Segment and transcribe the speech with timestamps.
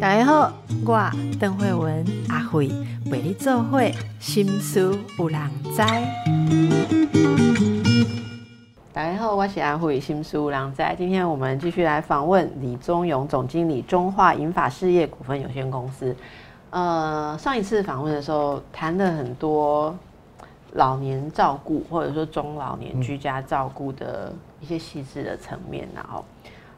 [0.00, 0.52] 大家好，
[0.84, 2.68] 我邓慧文阿慧
[3.10, 5.40] 为你做会心思有人
[5.74, 5.82] 知。
[8.92, 10.84] 大家好，我是阿慧心思有人知。
[10.98, 16.14] 今天我们继续来访问李宗勇总经理，中化银法事业股份有限公司。
[16.70, 19.96] 呃，上一次访问的时候谈了很多
[20.72, 26.24] 老年照顾或者说中老年居家照顾的一些细致的层面，然后。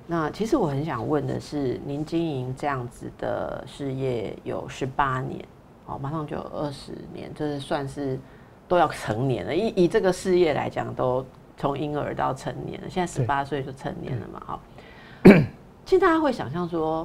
[0.09, 5.45] 那其实我很想问的是，您经营这样子的事业有十八年，
[5.87, 8.17] 哦，马上就有二十年，就是算是
[8.69, 9.53] 都要成年了。
[9.53, 14.61] 以以这个事业来讲，都从婴儿到成年了，现在十八岁就成年了嘛，哈。
[15.85, 17.05] 其实大家会想象说，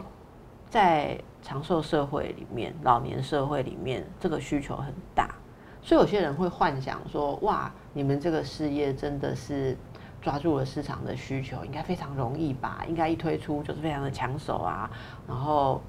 [0.70, 5.34] 在长寿社会里面，老年社会里面，这个需求很大，
[5.82, 9.76] 所以有些人会幻想说，哇，你们这个事业真的是。
[10.22, 12.84] 抓住了市场的需求，应该非常容易吧？
[12.88, 14.90] 应该一推出就是非常的抢手啊，
[15.28, 15.82] 然后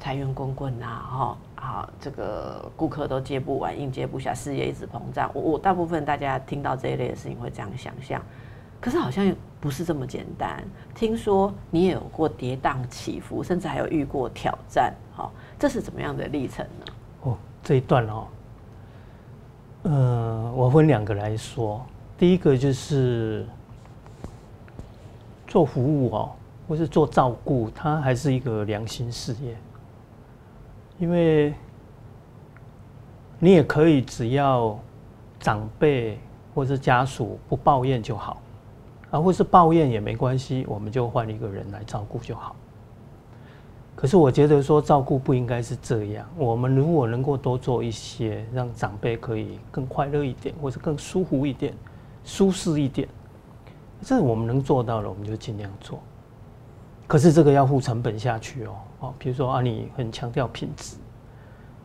[0.00, 5.30] 财源滚滚呐，哈啊，这个顾客都接不完，应接不暇，事业一直膨胀。
[5.32, 8.20] 我我大部分大家听到这一类的事情会这样想象，
[8.80, 10.60] 可是好像不是这么简单。
[10.92, 16.92] 听说你也有过跌宕起伏，甚至还有遇过挑战，哈，这是怎么样的历程呢？
[17.20, 18.26] 哦，这一段哦，
[19.84, 21.86] 呃，我分两个来说。
[22.22, 23.44] 第一个就是
[25.44, 26.30] 做服务哦，
[26.68, 29.56] 或是做照顾，它还是一个良心事业。
[31.00, 31.52] 因为
[33.40, 34.78] 你也可以只要
[35.40, 36.16] 长辈
[36.54, 38.40] 或是家属不抱怨就好，
[39.10, 42.54] 啊，或是抱怨也没关系，我们就换一个人来照顾就好。
[43.96, 51.74] 可是我觉得说照顾不应该是这样，我们如果能够多做一些，让长辈可以更快乐一点，或是更舒服一点。
[52.24, 53.08] 舒适一点，
[54.00, 56.00] 这我们能做到的，我们就尽量做。
[57.06, 60.96] 可是这个要付成本下去哦，哦，比如说啊，你很强调品质，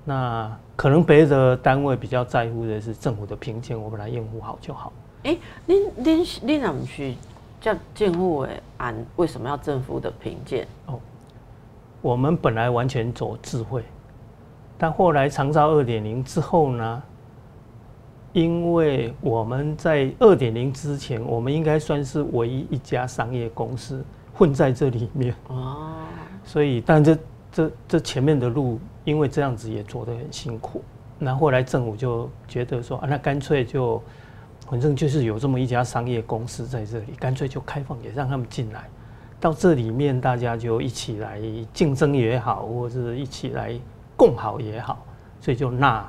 [0.06, 4.94] 那可能别的单位比较在乎的是政府的评鉴，我们来应付好就好。
[5.24, 7.16] 哎，您您您怎么去
[7.60, 8.62] 叫建户诶？
[8.78, 10.68] 按为什么要政府的评鉴？
[10.86, 11.00] 哦，
[12.02, 13.84] 我们本来完全走智慧，
[14.78, 17.04] 但后来长照二点零之后呢？
[18.38, 25.96] 因为我们在二点零之前，我们应该算是唯一一家商业公司混在这里面哦，
[26.44, 27.18] 所以但这
[27.52, 30.84] 这这前面的路，因为这样子也做得很辛苦。
[31.18, 34.00] 那后来政府就觉得说啊，那干脆就
[34.70, 38.88] 反正就是有这么一家商业公司在这里，干脆就开放也让他们进来，
[39.40, 41.42] 到这里面大家就一起来
[41.74, 43.74] 竞争也好，或者一起来
[44.16, 45.04] 共好也好，
[45.42, 46.08] 所以就纳。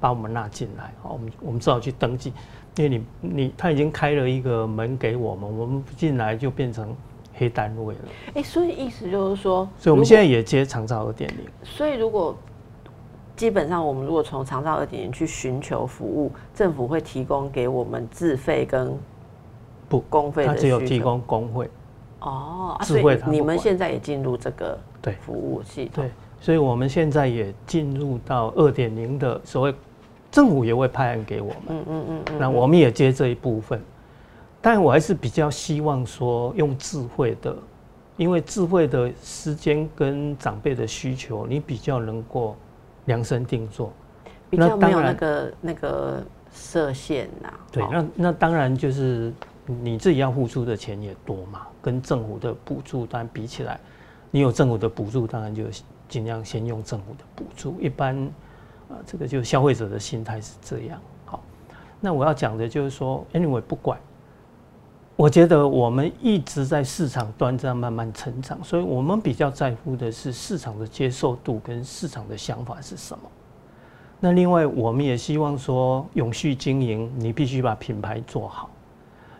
[0.00, 2.32] 把我们纳进来，好，我们我们只好去登记，
[2.76, 6.94] 因为你你他已经开了一个门给我们，我们不进来就变成
[7.34, 8.00] 黑单位了。
[8.34, 11.38] 哎，所以意思就是说，所以我们现在也接长照二点零。
[11.64, 12.36] 所以如果
[13.34, 18.96] 基本上我们如果从长照二点零去寻求服务，政府会提供给我们自费跟
[19.88, 21.68] 不公费的，他只有提供工会。
[22.20, 26.04] 哦，所以你们现在也进入这个对服务系统。
[26.04, 26.10] 对，
[26.40, 29.74] 所以我们现在也进入到二点零的所谓。
[30.30, 33.80] 政府也会派案给我们，嗯嗯嗯那我们也接这一部分，
[34.60, 37.56] 但我还是比较希望说用智慧的，
[38.18, 42.54] 因为智慧的时间跟长辈的需求，你比较能够
[43.06, 43.90] 量身定做，
[44.50, 46.22] 比较没有那个那个
[46.52, 47.50] 设限呐。
[47.72, 49.32] 对，那那当然就是
[49.64, 53.80] 你自己要付出的钱也多嘛，跟政府的补助当然比起来，
[54.30, 55.64] 你有政府的补助，当然就
[56.06, 58.30] 尽量先用政府的补助，一般。
[58.88, 60.98] 啊，这个就消费者的心态是这样。
[61.26, 61.42] 好，
[62.00, 63.98] 那我要讲的就是说，anyway 不管，
[65.14, 73.24] 我觉得我们一直在市场端这样慢慢成长，所以我们比较在乎的是市场的接受度跟市场的想法是什么。
[74.20, 78.70] 那另外，我们也希望说，永续经营，你必须把品牌做好，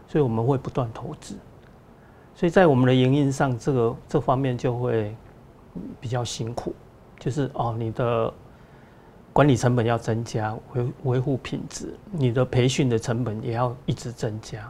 [0.07, 1.37] 所以我们会不断投资。
[2.35, 5.17] 所以在我们的营运上，这个这方面就会
[5.99, 6.75] 比较辛苦，
[7.19, 8.31] 就是哦，你的。
[9.39, 14.69] 管理成本要增加，维维护品质，你的培训的成本也要一直增加，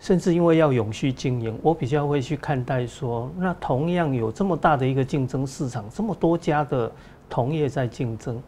[0.00, 6.90] 甚至因为要永续经营，我比较会去看待说，那同样有这么大的一个竞争市场，这么多家的
[7.28, 8.42] 同业在竞争，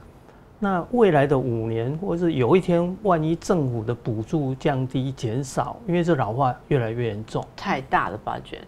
[0.59, 8.59] 那未来的五年，或是有一天，万一政府的补助降低减少，因为这老化越来越严重，太大的发卷，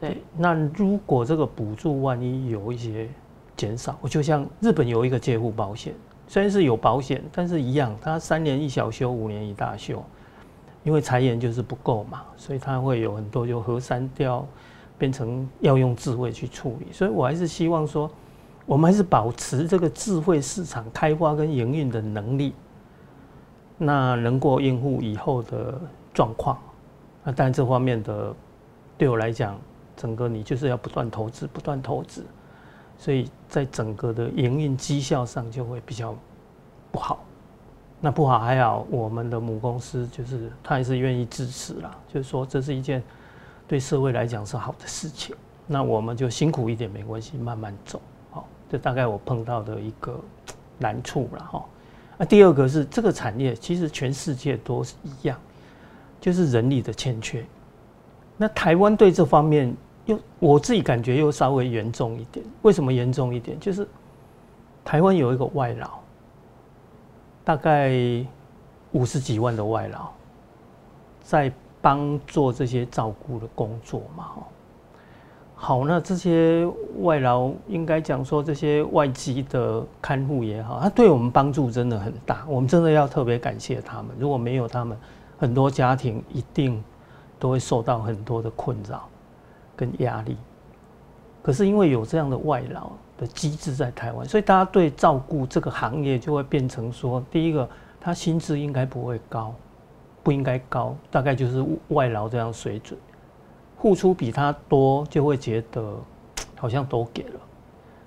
[0.00, 3.08] 对，那如果这个补助万一有一些
[3.56, 5.92] 减少，我就像日本有一个介护保险。
[6.32, 10.02] 虽然是有保险，但是一样，它三年一小修，五年一大修，
[10.82, 14.46] 因为财源就是不够嘛，所以它会有很多就核删掉，
[14.96, 18.10] 变成要用智慧去处理，所以我还是希望说，
[18.64, 22.54] 我们还是保持这个智慧市场开发跟营运的能力，
[23.76, 25.78] 那能够应付以后的
[26.14, 26.56] 状况。
[27.24, 28.34] 那但这方面的
[28.96, 29.60] 对我来讲，
[29.94, 32.24] 整个你就是要不断投资，不断投资，
[32.96, 36.16] 所以在整个的营运绩效上就会比较
[36.90, 37.22] 不好。
[38.00, 43.02] 那不好还好，我们的母公司就是他还是愿意支持啦，就是说这是一件
[43.68, 45.36] 对社会来讲是好的事情。
[45.66, 48.00] 那我们就辛苦一点没关系，慢慢走。
[48.30, 50.18] 好，这大概我碰到的一个
[50.78, 51.62] 难处了哈。
[52.16, 55.38] 那第二个是这个产业其实全世界都是一样，
[56.22, 57.44] 就是人力的欠缺。
[58.38, 59.76] 那台湾对这方面
[60.06, 62.44] 又我自己感觉又稍微严重一点。
[62.62, 63.58] 为什么严重一点？
[63.60, 63.86] 就是
[64.84, 65.88] 台湾有一个外劳。
[67.44, 67.90] 大概
[68.92, 70.06] 五十几万的外劳，
[71.24, 74.28] 在帮做这些照顾的工作嘛，
[75.56, 76.64] 好，那这些
[77.00, 84.14] 外劳应该讲说，这些外籍的看护也好，他对我们帮助真的很大，我们真的要特别感谢他们。
[84.20, 84.96] 如果没有他们，
[85.36, 86.80] 很多家庭一定
[87.40, 89.08] 都会受到很多的困扰
[89.76, 90.36] 跟压力。
[91.42, 92.90] 可是因为有这样的外劳。
[93.18, 97.68] 的机制在台湾，所以大家对照顾这个行业就会变成说：第一个，
[98.00, 99.54] 他薪资应该不会高，
[100.24, 102.98] 不应该高，大概就是外劳这样水准，
[103.78, 105.94] 付出比他多就会觉得
[106.56, 107.40] 好像都给了。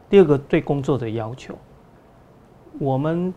[0.09, 1.56] 第二个，对工作的要求，
[2.77, 3.33] 我们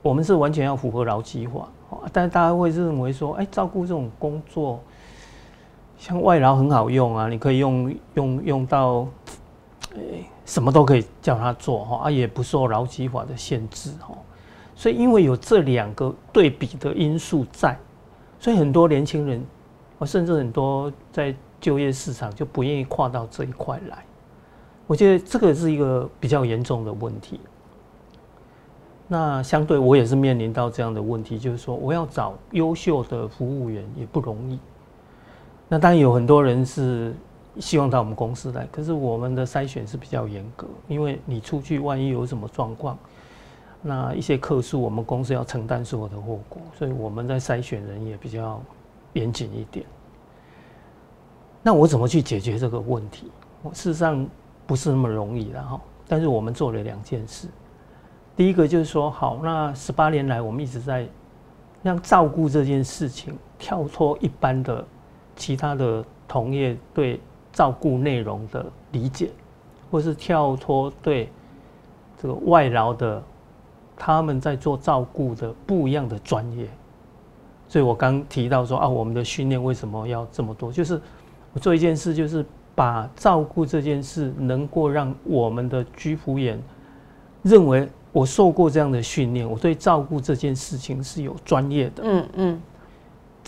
[0.00, 1.68] 我们是完全要符合劳基法，
[2.10, 4.80] 但是大家会认为说：哎，照顾这种工作，
[5.98, 9.06] 像外劳很好用啊，你可以用用用到。
[10.44, 14.16] 什么都可以叫他做哈，啊，也不受劳基法的限制哈，
[14.74, 17.76] 所以因为有这两个对比的因素在，
[18.38, 19.44] 所以很多年轻人，
[19.98, 24.04] 我甚至很多在就业市场就不愿意跨到这一块来。
[24.86, 27.40] 我觉得这个是一个比较严重的问题。
[29.06, 34.58] 那相对我也是面临到这样的问题，就是说我要找优秀的服务员也不容易。
[35.68, 37.14] 那当然有很多人是。
[37.60, 42.96] 希望到我们公司来，可是我们的筛选是比较严格，因为你出去万一有什么状况，
[43.82, 48.62] 那一些客诉我们公司要承担所有的后果，所以我们在筛选人也比较
[49.14, 49.84] 严谨一点。
[51.60, 53.28] 那我怎么去解决这个问题？
[53.62, 54.24] 我事实上
[54.64, 57.48] 不是那么容易的哈，但是我们做了两件事。
[58.36, 61.08] 第一个就是说，好，那十八年来我们一直在
[61.82, 64.86] 让照顾这件事情跳脱一般的
[65.38, 67.18] 其他的同业对。
[67.50, 69.30] 照顾内容的理解，
[69.90, 71.28] 或是跳脱对
[72.16, 73.20] 这个外劳的
[73.96, 76.68] 他们在做照顾的不一样的专业，
[77.66, 80.70] 所以我刚提到说啊，我们的训练为什么要这么多？
[80.70, 81.00] 就是
[81.52, 82.46] 我做一件事，就是
[82.76, 86.62] 把照顾这件事能够让我们的居服员
[87.42, 92.04] 认为我受过这样的训练，我对照顾这件事情是有专业的。
[92.04, 92.62] 嗯嗯。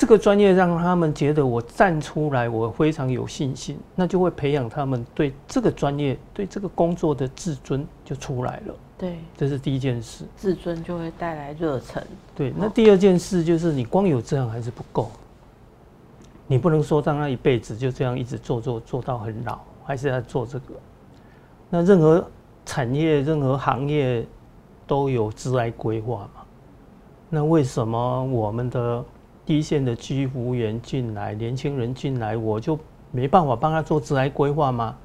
[0.01, 8.75] 这个专业让他们觉得我站出来，我非常有信心，那就会培养他们对这个专业、对这个工作的自尊就出来了。
[8.97, 10.25] 对，这是第一件事。
[10.39, 12.03] 自尊就会带来热忱。
[12.35, 15.11] 对，那第二件事就是你光有这样还是不够，
[16.47, 20.75] 你不能说让他一辈子就这样一直做做做到很老，还是要做这个。
[21.69, 22.27] 那任何
[22.65, 24.27] 产业、任何行业
[24.87, 26.41] 都有职来规划嘛？
[27.29, 29.05] 那为什么我们的？
[29.59, 32.79] 一线的居服务员进来，年轻人进来，我就
[33.11, 34.97] 没办法帮他做职业规划吗？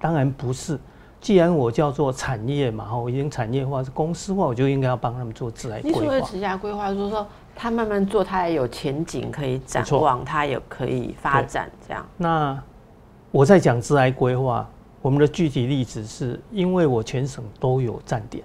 [0.00, 0.78] 当然不是。
[1.20, 6.00] 既然我叫做产业嘛，我已经产业化是公司化，我就应该要帮他们做职业规划。
[6.00, 12.06] 你所谓职业规划，就是说他慢慢做，他也有前景可以展望，他也可以发展这样。
[12.16, 12.58] 那
[13.30, 14.66] 我在讲职业规划，
[15.02, 18.42] 我们的具体例子是因为我全省都有站点，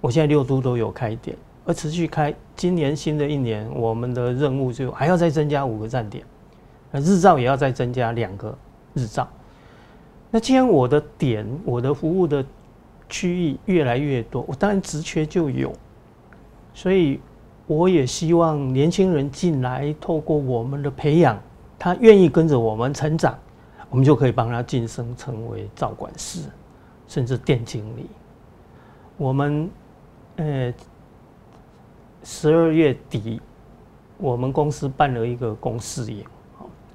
[0.00, 1.36] 我现在六都都有开店。
[1.64, 6.24] 而持续开，今年新的一年，我们的任务就还要再增加五个站点，
[6.90, 8.56] 那日照也要再增加两个
[8.94, 9.28] 日照。
[10.28, 12.44] 那既然我的点，我的服务的
[13.08, 15.72] 区域越来越多，我当然职缺就有，
[16.74, 17.20] 所以
[17.68, 21.40] 我也希望年轻人进来，透过我们的培养，
[21.78, 23.38] 他愿意跟着我们成长，
[23.88, 26.40] 我们就可以帮他晋升成为照管师，
[27.06, 28.06] 甚至店经理。
[29.16, 29.70] 我们，
[30.36, 30.74] 呃。
[32.24, 33.40] 十二月底，
[34.18, 36.24] 我们公司办了一个公事营，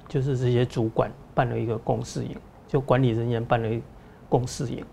[0.08, 2.34] 就是这些主管办了一个公事营，
[2.66, 3.80] 就管理人员办了
[4.28, 4.84] 公事营。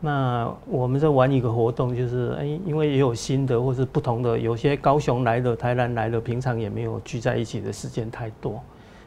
[0.00, 8.62] 那我们在玩一个活动，就是哎，因为也有新的或是不同的，有些高雄来的、台南来的，平常也没有聚在一起的时间太多，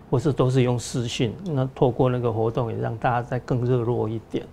[0.10, 1.34] 或是都是用视讯。
[1.46, 4.46] 那透过那个活动，也让大家再更热络一点。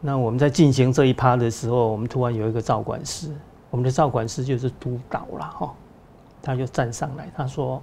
[0.00, 3.28] 那我们在进行这一趴的时候，我们突然有一个照管师，
[3.76, 5.74] 我们的照管师就是督导了哈，
[6.40, 7.82] 他就站上来，他说：“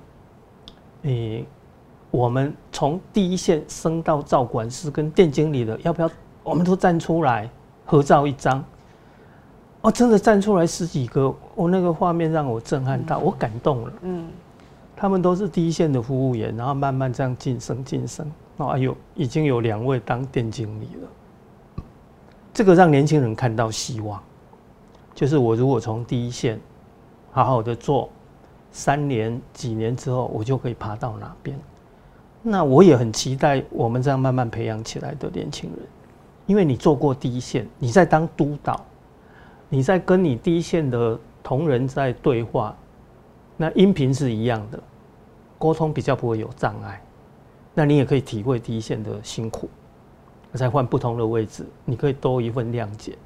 [1.03, 1.45] 诶，
[2.09, 6.09] 我们从第一线升到照管师跟店经理的，要不要
[6.41, 7.47] 我们都站出来
[7.85, 8.65] 合照一张？”
[9.81, 13.93] 哦，真的站出来十几个，我那个画面让我震撼到，我感动了。
[14.01, 14.27] 嗯，
[14.95, 18.25] 他们都是第一线的服务员，然后慢慢这样晋升晋升。
[18.57, 21.83] 哦，哎呦，已经有两位当店经理了。
[22.51, 24.19] 这个让年轻人看到希望，
[25.15, 26.59] 就是我如果从第一线
[27.31, 28.09] 好好的做，
[28.71, 31.59] 三年几年之后，我就可以爬到哪边。
[32.41, 35.79] 那我也很期待我们这样慢慢培养起来的年轻人，
[36.45, 38.83] 因为你做过第一线，你在当督导。
[39.69, 42.75] 你在跟你第一线的同仁在对话，
[43.57, 44.79] 那音频是一样的，
[45.57, 47.01] 沟通比较不会有障碍。
[47.73, 49.67] 那你也可以体会第一线的辛苦，
[50.53, 53.17] 再换不同的位置，你可以多一份谅解。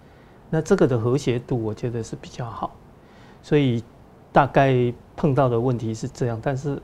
[0.50, 2.72] 那这个的和谐度，我觉得是比较好。
[3.42, 3.84] 所以
[4.32, 6.82] 大概碰到的问题是这样，但是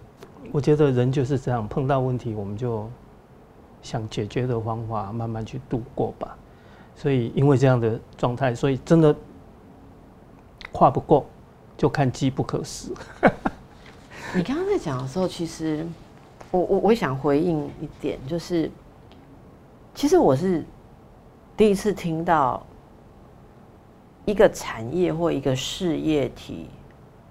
[0.52, 2.90] 我觉得人就是这样，碰到问题我们就
[3.82, 6.38] 想解决的方法，慢慢去度过吧。
[6.96, 9.16] 所以因为这样的状态，所以真的。
[10.76, 11.24] 跨不过，
[11.78, 12.92] 就看机不可失。
[14.34, 15.86] 你刚刚在讲的时候，其实
[16.50, 18.72] 我我我想回应一点，就是
[19.94, 20.66] 其实我是
[21.56, 22.66] 第一次听到
[24.26, 26.70] 一个产业或一个事业体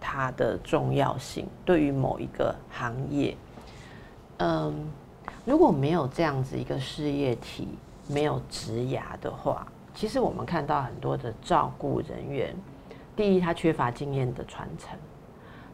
[0.00, 3.36] 它的重要性对于某一个行业。
[4.38, 4.74] 嗯，
[5.44, 7.68] 如果没有这样子一个事业体，
[8.08, 12.54] 没有职涯的话，其实我们看到很多的照顾人员。
[13.14, 14.96] 第一，他缺乏经验的传承；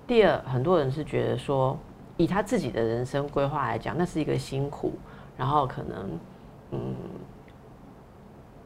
[0.07, 1.79] 第二，很多人是觉得说，
[2.17, 4.93] 以他自己的人生规划来讲，那是一个辛苦，
[5.37, 6.19] 然后可能
[6.73, 6.95] 嗯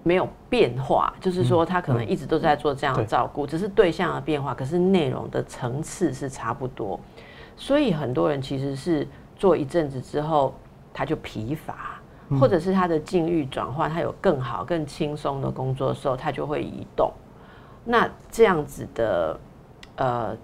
[0.03, 6.99] 没有变化，就是说他可能一直都在做这样的照顾，只是对象的变化，可是内容的层次是差不多。
[7.57, 9.07] 所以很多人其实是
[9.37, 10.55] 做一阵子之后，
[10.93, 12.01] 他就疲乏，
[12.41, 17.13] 或者是他的境遇转换，他有更好、更轻松的工作的时候，他就会移动。
[17.85, 19.41] 那这样子的
[19.97, 20.37] 呃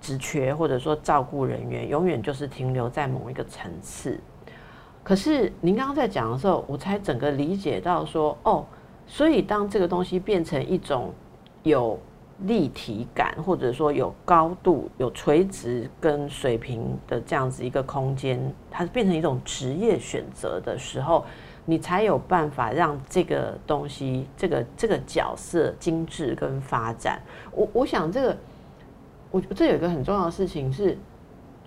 [0.00, 4.20] 职缺或者说照顾人员，永远就是停留在某一个层次。
[5.02, 8.64] 可是您刚刚在讲的时候，我才整个理解到说，哦，
[9.10, 11.12] 所以当这个东西变成一种
[11.64, 11.98] 有
[12.44, 18.40] 立体感，或者说有高度、有垂直跟水平的这样子一个空间，
[18.70, 21.26] 它变成一种职业选择的时候。
[21.66, 27.20] 你才有办法让这个东西、这个这个角色精致跟发展。
[27.52, 28.36] 我我想这个，
[29.30, 30.98] 我这有一个很重要的事情是，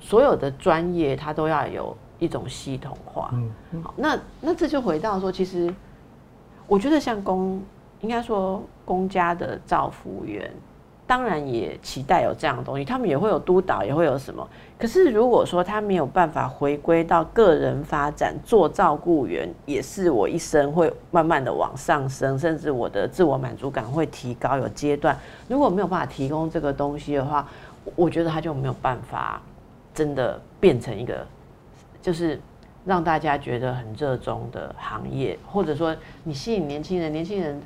[0.01, 3.29] 所有的专业它都要有一种系统化。
[3.71, 5.73] 嗯，好，那那这就回到说，其实
[6.73, 7.61] 我觉得像公，
[8.01, 10.51] 应该说公家的造福员。
[11.05, 14.49] 当然也期待有这样的东西，他们也会有督导，也会有什么。
[14.79, 24.57] 可是如果说他没有办法回归到个人发展，做照顾员也是我一生会慢慢的往上升，甚至我的自我满足感会提高。
[24.57, 25.15] 有阶段，
[25.47, 27.47] 如果没有办法提供这个东西的话，
[27.95, 29.39] 我觉得他就没有办法
[29.93, 31.23] 真的变成一个，
[32.01, 32.41] 就是
[32.85, 37.61] 让大家觉得很热衷的行业，或者说你吸引年轻人，年轻人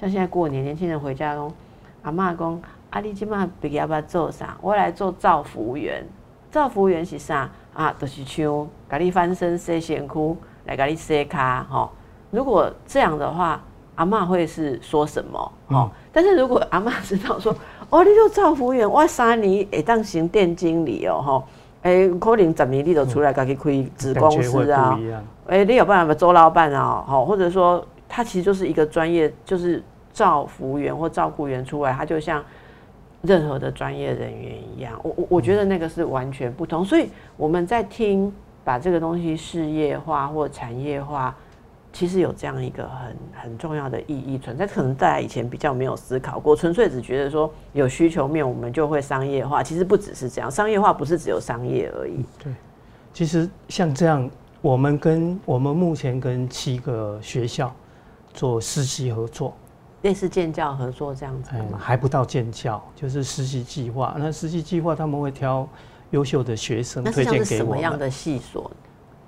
[0.00, 1.52] 像现在过年，年轻人回家中，
[2.02, 2.60] 阿妈公。
[2.90, 3.00] 阿！
[3.00, 4.56] 你今晚毕业要做啥？
[4.60, 6.04] 我来做造服务员。
[6.50, 7.48] 造服务员是啥？
[7.72, 11.90] 啊，就是像甲你翻身洗身躯，来甲你洗卡吼。
[12.32, 13.62] 如果这样的话，
[13.94, 15.52] 阿妈会是说什么？
[15.68, 15.90] 吼。
[16.10, 17.54] 但是如果阿妈知道说，
[17.90, 21.44] 哦，你做造服务员，我三年会当成店经理哦，吼。
[21.82, 24.98] 诶，可能十年你就出来家己开子公司啊。
[25.46, 27.04] 诶，你有办法做老板啊？
[27.06, 29.82] 好，或者说他其实就是一个专业，就是
[30.12, 32.42] 照服务员或照顾员出来，他就像。
[33.22, 38.32] 任何的专业人员一样，我我我觉得那个是完全不同，所以我们在听
[38.64, 41.36] 把这个东西事业化或产业化，
[41.92, 44.66] 其实有这样一个很很重要的意义存在。
[44.66, 52.24] 可能大家以前比较没有思考过，纯粹只觉得说有需求面我们就会商业化，其实不只是这样，商业化不是只有商业而已。
[52.42, 52.52] 对，
[53.12, 54.30] 其实像这样，
[54.60, 57.74] 我们跟我们目前跟七个学校
[58.32, 59.54] 做实习合作。
[60.02, 61.78] 类似建教合作这样子吗？
[61.78, 64.16] 还不到建教，就是实习计划。
[64.18, 65.68] 那实习计划他们会挑
[66.12, 68.70] 优秀的学生推荐给我什么样的系所？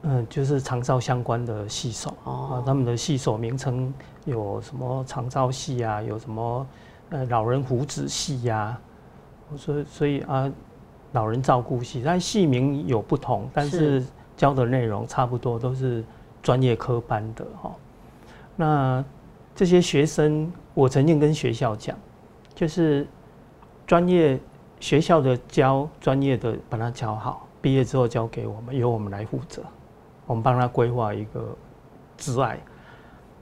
[0.03, 2.15] 嗯，就是长照相关的系所。
[2.25, 3.93] 哦，他们的系所名称
[4.25, 6.01] 有什么长照系啊？
[6.03, 6.67] 有什么
[7.11, 8.79] 呃老人福祉系呀？
[9.57, 10.51] 所以所以啊，
[11.13, 14.05] 老人照顾系，但系名有不同，但是。
[14.35, 16.03] 教的内容差不多都是
[16.43, 17.71] 专业科班的哈。
[18.57, 19.05] 那
[19.55, 21.97] 这些学生，我曾经跟学校讲，
[22.55, 23.07] 就是
[23.87, 24.41] 专业
[24.81, 29.63] 学校的教专业的把它教好，毕业之后交给我们，由我们来负责，
[30.33, 31.55] 我们帮他规划一个
[32.17, 32.59] 之外。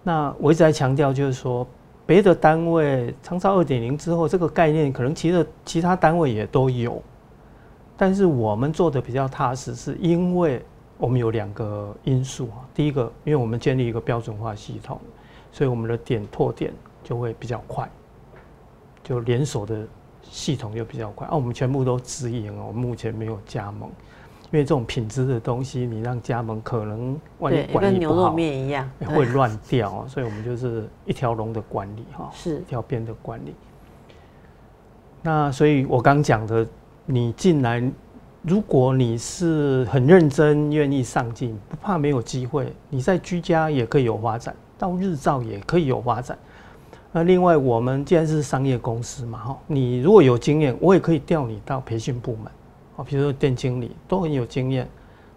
[0.02, 1.66] 那我一直在强调，就是说
[2.04, 7.00] 别的单位长照二点零之后，这个概念可能其实其他单位也都有。
[7.96, 10.64] 但是我们做的比较踏实，是因为
[10.98, 12.66] 我们有两个因素啊。
[12.74, 14.98] 第一个，因为我们建立一个标准化系统，
[15.52, 16.72] 所以我们的点拓点
[17.04, 17.88] 就会比较快，
[19.04, 19.86] 就连锁的
[20.22, 21.26] 系统就比较快。
[21.28, 23.90] 啊，我们全部都直营哦，目前没有加盟，
[24.52, 30.06] 因为这种品质的东西，你让加盟可能万一管理不好，跟牛肉面一样会乱掉。
[30.08, 33.54] 所以我们就是一条龙的管理哈，是一条边的管理。
[35.22, 36.66] 那所以我刚讲的。
[37.06, 37.82] 你进来，
[38.42, 46.38] 如果你是很认真、愿意上进，不怕没有机会，你在居家也可以有发展，到日照也可以有发展。
[47.10, 52.52] 那另外，我们既然是商业公司嘛，哈，你如果有经验，我也可以调你到培训部门，
[53.00, 54.86] 啊，比如说店经理都很有经验，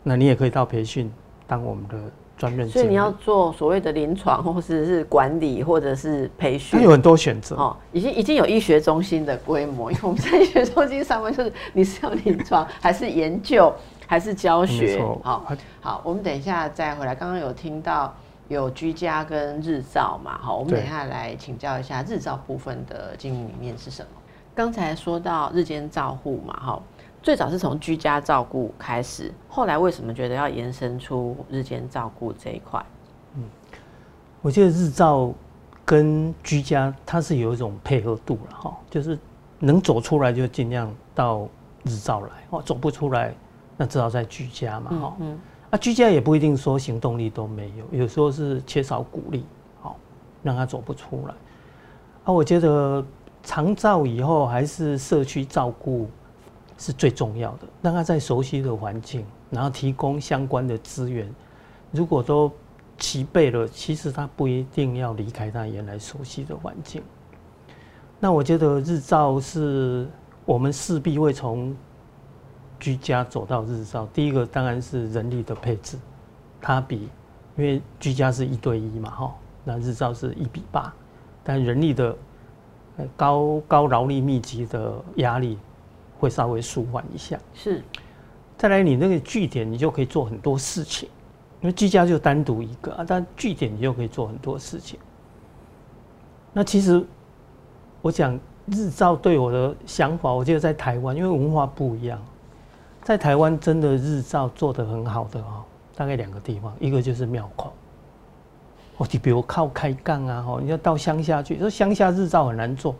[0.03, 1.11] 那你也可以到培训
[1.47, 1.97] 当我们的。
[2.35, 7.77] 专任，所以你要做所谓的临床，或者是管理，或者是培训，它有很多选择哦。
[7.91, 13.71] 已经已经有医学中心的规模，因为我们在医学中心上班，就是你是要临床，还是研究，
[14.07, 14.99] 还是教学？
[15.23, 15.45] 好，
[15.79, 17.13] 好，我们等一下再回来。
[17.13, 18.11] 刚刚有听到
[18.47, 20.39] 有居家跟日照嘛？
[20.41, 24.07] 好，我们等一下来请教一下日照部分的经营理念是什么？
[24.55, 26.81] 刚才说到日间照护嘛，哈。
[27.23, 32.85] 最早是从居家照顾开始，后来为什么觉得要延伸出日间照顾这一块？
[33.35, 33.43] 嗯，
[34.41, 35.33] 我觉得日照
[35.85, 39.17] 跟居家它是有一种配合度了哈，就是
[39.57, 41.47] 能走出来就尽量到
[41.83, 43.33] 日照来，哦，走不出来
[43.77, 45.15] 那至少在居家嘛哈。
[45.21, 45.39] 嗯，
[45.69, 49.45] 啊，居家也不一定说行动力都没有，有时候是缺少鼓励，
[49.81, 49.95] 好
[50.43, 51.33] 让他走不出来。
[52.25, 53.01] 啊，我觉得
[53.43, 56.09] 长照以后还是社区照顾。
[56.83, 61.33] 是最重要的，让他在熟悉的环境，然后提供相关的资源。
[61.91, 62.51] 如果都
[62.97, 67.01] 齐备了，其实他不一定要离开他原来熟悉的环境。
[68.19, 70.05] 那我觉得日照是
[70.43, 71.73] 我们势必会从
[72.81, 74.05] 居家走到日照。
[74.13, 75.97] 第一个当然是人力的配置，
[76.59, 77.07] 它比
[77.55, 80.93] 因为居家是一对一嘛，哈，那日照是一比八，
[81.45, 82.13] 但人力的
[83.15, 85.57] 高高劳力密集的压力。
[86.23, 87.83] 会稍微舒缓一下，是。
[88.57, 91.09] 再来，你那个据点，你就可以做很多事情，
[91.59, 94.97] 因为居家就单独一个啊，但据点你就可以做很多事情。
[96.53, 97.05] 那其实
[98.01, 102.17] 我讲日照对我的想法，我觉得在台湾，因为文化不一样，
[103.01, 105.61] 在台湾真的日照做得很好的哦，
[105.93, 107.73] 大概两个地方，一个就是庙口，
[108.95, 112.95] 哦，就比如靠开杠啊，吼，你要到乡下去，说乡下日照很难做。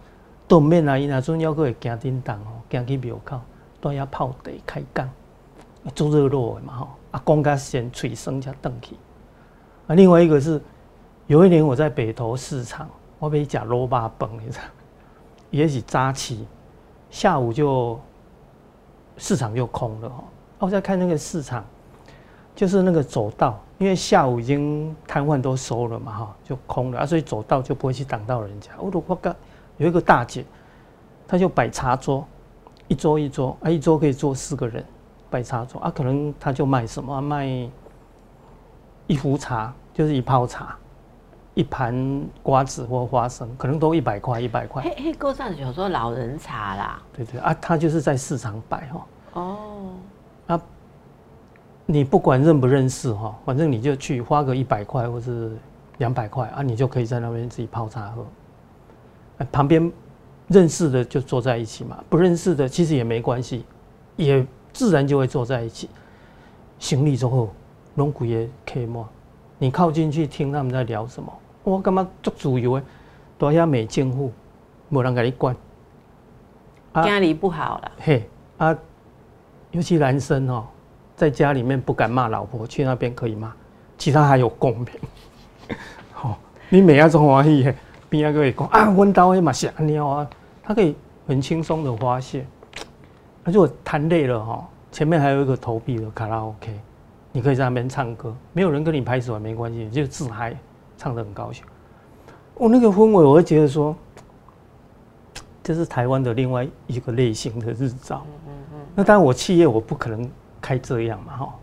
[0.46, 1.00] 都免啊！
[1.00, 3.40] 伊那阵要去行叮当吼，行去庙口，
[3.80, 5.10] 都要泡茶开讲，
[5.96, 6.90] 做热络的嘛吼。
[7.12, 8.96] 啊，讲甲先吹声才登去。
[9.88, 10.62] 啊，另外一个是，
[11.28, 14.64] 有一年我在北投市场，我被食萝卜饭，你知道？
[15.52, 16.48] 也是早起，
[17.10, 18.00] 下午就
[19.18, 20.24] 市场就空了哈。
[20.60, 21.64] 我在看那个市场，
[22.56, 28.72] 就是那个走道，因为下午已经摊贩都收了嘛哈，就空了啊，所以走道就不会去挡到人家。
[28.80, 29.36] 我都我讲。
[29.78, 30.46] 有一个大姐，
[31.28, 32.24] 她就摆茶桌，
[32.88, 34.84] 一桌一桌啊，一桌可以坐四个人，
[35.30, 37.22] 摆茶桌啊，可能他就卖什么？
[37.22, 37.70] 卖
[39.08, 40.76] 一壶茶，就是一泡茶，
[41.54, 44.84] 一盘瓜子或花生，可能都一百块，一百块。
[44.84, 47.02] 嘿嘿，够上有时候老人茶啦。
[47.14, 49.06] 对对啊，他就是在市场摆哈。
[49.34, 49.90] 哦。
[50.48, 50.62] 啊，
[51.86, 55.58] 你不管认不认识哈，反正你就去花个一百块或是
[55.98, 58.26] 两百块啊，你就可以在那边自己泡茶喝。
[59.52, 59.92] 旁边
[60.54, 63.66] 认识的就坐在一起嘛，不认识的其实也没关系，
[64.16, 65.90] 也自然就会坐在一起。
[66.78, 67.52] 行李之后，
[67.96, 69.08] 龙骨也可以摸，
[69.58, 71.34] 你靠近去听他们在聊什么。
[71.64, 72.84] 我干嘛做主游诶？
[73.38, 74.32] 多遐美进户，
[74.90, 75.56] 没人给你管。
[76.94, 77.92] 家里不好了。
[78.00, 78.78] 嘿啊，
[79.72, 80.66] 尤其男生哦，
[81.16, 83.52] 在家里面不敢骂老婆，去那边可以骂，
[83.98, 85.00] 其他还有公平。
[86.12, 86.38] 好，
[86.70, 87.74] 你每一种欢喜。
[88.10, 88.90] 边个会讲啊？
[88.92, 90.30] 温刀会嘛吓尿啊？
[90.64, 90.96] 他可以
[91.28, 92.46] 很轻松的发泄。
[93.44, 96.80] 那如果弹累了哈，前面还有一个投币的卡拉 OK，
[97.32, 100.58] 你可以在那边唱歌，没有人跟你拍手也没关系，就自嗨，
[100.98, 101.66] 唱得很高兴。
[102.56, 103.96] 我那个氛围，我会觉得说，
[105.62, 108.26] 这是台湾的另外一个类型的日照。
[108.26, 108.80] 嗯嗯嗯。
[108.96, 110.30] 那当然，我企业我不可能
[110.62, 111.54] 开这样嘛哈。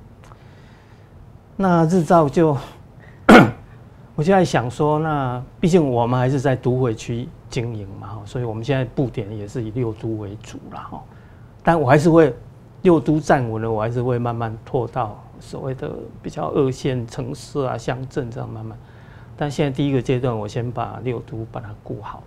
[1.56, 2.56] 那日照就，
[4.20, 11.02] 我就在想说，那毕竟我们还是在都会区经营嘛，所以我们现在布点也是以六都为主了哈。
[11.62, 12.34] 但我还是会
[12.82, 18.76] 六都站稳了，我还是会慢慢拓到所谓的比较二线城市啊、乡镇这样慢慢。
[19.38, 22.22] 但现在第一个阶段，我先把六都把它顾好。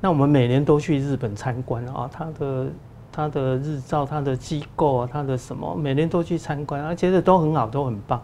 [0.00, 2.66] 那我们每年都去日本参观啊，它的。
[3.12, 8.22] 他的日照，他的机构啊，他的什么，每年都去参观，而且都很好，都很棒。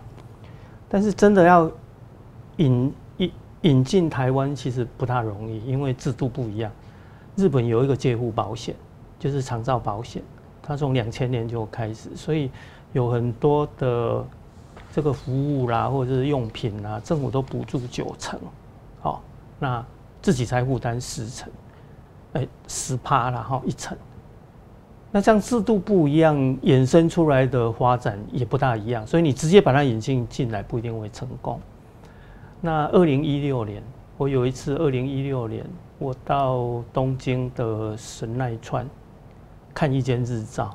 [0.87, 1.71] 但是真的要
[2.57, 6.71] 引引引进台湾，其实不大容易，因为制度不一样。
[7.37, 8.75] 日本有一个介护保险，
[9.19, 10.23] 就是长照保险，
[10.63, 12.51] 它从两千年就开始，所以
[12.93, 14.25] 有很多的
[14.93, 18.39] 这个服务啦，或者是用品啦，政府都补助九成，
[19.01, 19.23] 好，
[19.59, 19.85] 那
[20.21, 21.51] 自己才负担十成，
[22.35, 23.97] 哎，十趴了哈，一层。
[25.11, 31.61] 那这样制度不一样，衍生出来的发展也不大一样，所以你直接把它引进进来不一定会成功。
[32.65, 33.83] 那二零一六年，
[34.17, 35.67] 我有一次，二零一六年
[35.99, 38.89] 我到东京的神奈川
[39.75, 40.71] 看一间日照，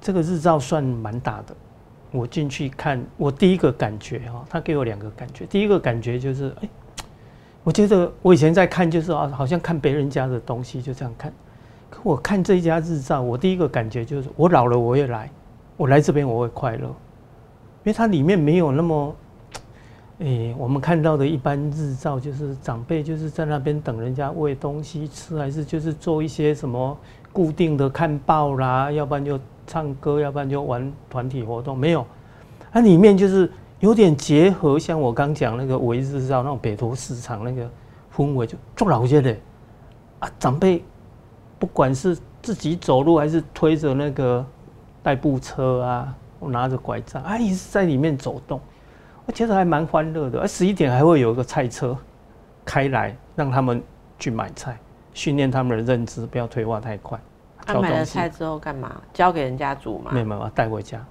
[0.00, 1.54] 这个日照算蛮大的。
[2.10, 6.68] 我进去看，我第一个感觉哈，他给我两个感觉，第一个感觉就是，哎，
[7.62, 11.32] 我觉得我以前在看就是啊，好像看别人家的东西，就这样看。
[11.90, 15.30] 可我看这家日照，我第一个感觉就是，我老了我也来，
[15.76, 19.14] 我来这边我会快乐，因为它里面没有那么，
[20.24, 26.96] 诶，我们看到的一般日照就是长辈就是在那边等人家喂东西吃，还是就是做一些什么
[27.30, 32.06] 固定的看报啦，要不然就唱歌，要不然就玩团体活动，没有，
[32.72, 37.70] 它里面就是有点结合，像我刚讲那个维日照那种北投市场那个
[38.16, 39.36] 氛围，就做老些的
[40.20, 40.82] 啊，长辈。
[41.56, 44.44] 不管是自己走路还是推着那个
[45.02, 48.60] 代步车啊，我拿着拐杖，啊，一直在里面走动，
[49.26, 50.40] 我觉得还蛮欢乐的。
[50.40, 51.96] 而十一点还会有一个菜车
[52.64, 53.82] 开来，让他们
[54.18, 54.78] 去买菜，
[55.12, 57.18] 训练他们的认知，不要退化太快。
[57.66, 59.00] 他买了菜之后干嘛？
[59.12, 60.10] 交给人家煮吗？
[60.12, 61.04] 没有没有，带回家。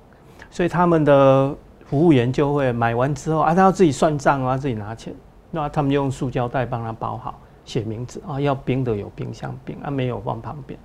[0.52, 5.14] 所以他们的服务员就会买完之后啊，他要自己算账啊，自己拿钱，
[5.50, 7.40] 那他们用塑胶袋帮他包好。
[7.66, 10.78] 写名字啊，要冰的有冰箱冰啊，没有放旁边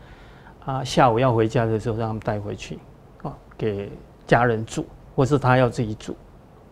[0.64, 0.84] 啊。
[0.84, 2.78] 下午要回家的时候，让他们带回去
[3.24, 3.90] 啊，给
[4.28, 4.86] 家人煮，
[5.16, 6.16] 或是他要自己煮，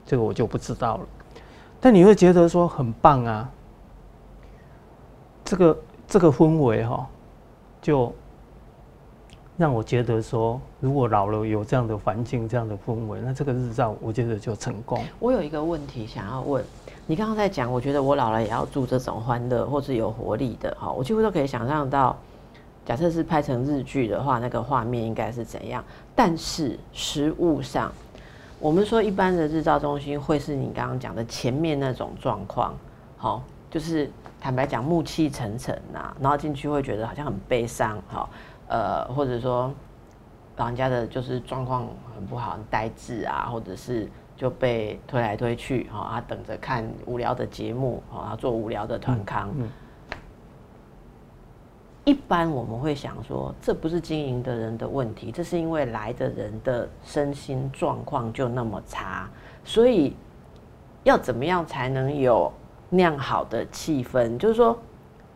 [0.06, 1.06] 这个我就不知道了。
[1.80, 3.50] 但你会觉得说很棒啊，
[5.44, 7.06] 这个这个氛围哈，
[7.82, 8.14] 就
[9.56, 15.02] 让我觉得说，如果老了有这样的环境、这样的氛围，那这个日照我觉得就成功。
[15.18, 16.64] 我有一个问题想要问。
[17.08, 22.16] 你刚刚在讲，我觉得我老了也要住这种欢乐或是有活力的哈，我几乎都可以想象到，
[22.84, 25.84] 假设是拍成日剧的话，那个画面应该是怎样。
[26.16, 27.92] 但是实物上，
[28.58, 32.74] 我们说一般的日照中心会是你刚刚讲的前面那种状况，
[33.16, 38.28] 好，就是坦白讲暮气沉沉呐，然后进去会觉得好像很悲伤，好，
[38.68, 39.72] 呃，或者说
[40.56, 44.08] 老人家的就是状况很不好，很呆滞啊，或者是。
[44.36, 49.48] 就被推来推去，哈，他等着看无聊的节目，哈，做无聊的团康。
[52.06, 59.28] 一般我们会想说，这不是经营的人的问题，这是因为来的人的身心状况就那么差，
[59.62, 60.16] 所以
[61.04, 62.50] 要怎么样才能有
[62.88, 64.38] 那样好的气氛？
[64.38, 64.78] 就是说。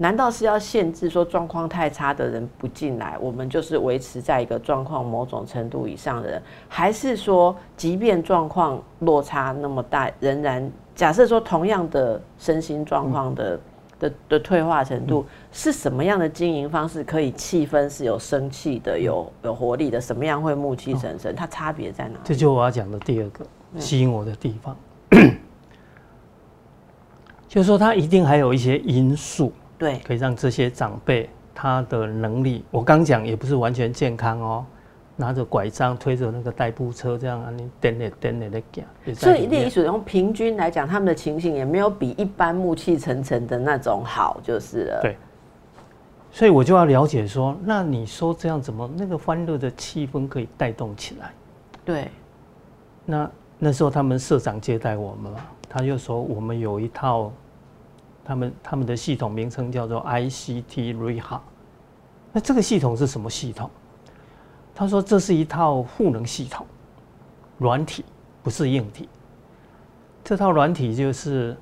[0.02, 3.18] 难道是要限制说状况太差的人不进来？
[3.20, 13.60] 我们就是维持在一个状况某种程度以上的人，还是说，即便状况落差那么大，仍然假设说同样的身心状况的
[14.00, 20.00] 的的退化程度，是什么样的经营方式可以气氛是有生气的、有有活力的？
[20.00, 21.36] 什么样会暮气沉沉？
[21.36, 22.18] 它差别在哪？
[22.24, 23.46] 这就我要讲的第二个
[23.78, 24.76] 吸引我的地方，
[27.46, 29.52] 就是说它一定还有一些因素。
[29.78, 34.64] 对，可以让这些长辈他的能力，我刚讲也不是完全健康哦，
[35.20, 38.84] 拿着拐杖推着那个代步车这样啊，你颠来颠来的讲。
[39.14, 45.00] 所以那意思用平均来讲，他们的情形也没有比一般暮气沉沉的那种好，就是了。
[45.02, 45.16] 对。
[46.32, 51.32] 所以我就要了解说，那你说这样怎么那个欢乐的气氛可以带动起来？
[51.84, 52.08] 对。
[53.04, 57.30] 那那时候他们社长接待我们嘛，他就说我们有一套。
[58.22, 61.40] 他们他们的系统名称叫做 ICT Reha，
[62.32, 63.68] 那这个系统是什么系统？
[64.80, 66.64] 他说这是一套赋能系统，
[67.58, 68.02] 软体
[68.42, 69.06] 不是硬体。
[70.24, 71.54] 这套软体就是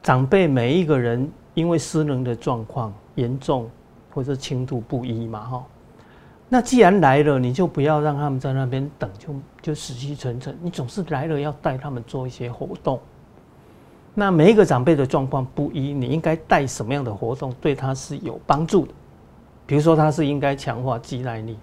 [0.00, 3.68] 长辈每一个人因为失能的状况严重
[4.14, 5.64] 或者轻度不一嘛哈，
[6.48, 10.56] 那既然来了，你就不要让他们在那边等，就就死气沉沉。
[10.62, 13.00] 你总是来了，要带他们做一些活动。
[14.14, 18.92] 那每一个长辈的状况不一，你应该带什么样的活动对他是有帮助的？
[19.66, 21.58] 比如说，他是应该强化肌耐力，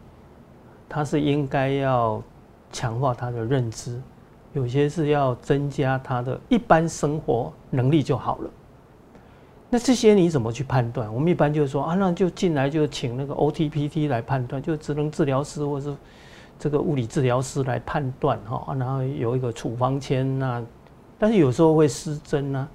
[0.95, 2.23] 他是应该要
[2.71, 4.01] 强化他的认知，
[4.53, 8.49] 有些是要增加他的一般生活能力就好了。
[9.69, 11.13] 那这些你怎么去判断？
[11.13, 15.93] 我们一般就是说啊，那就进来就请那个 OTPT 来判断，就职能治疗师或是
[16.57, 20.63] 这个物理治疗师来判断哈，然后有一个处方签那，
[21.19, 22.65] 但是有时候会失真啊，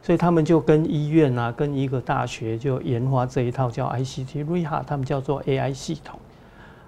[0.00, 6.18] 所以他们就跟医院啊，跟一个大学就研发这一套叫 ICT Reha，他们叫做 AI 系统，